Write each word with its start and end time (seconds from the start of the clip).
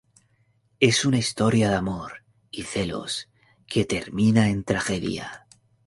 Es 0.79 1.05
una 1.05 1.19
historia 1.19 1.69
de 1.69 1.75
amor 1.75 2.23
y 2.49 2.63
celos 2.63 3.29
que 3.67 3.85
termina 3.85 4.49
en 4.49 4.63
tragedia. 4.63 5.45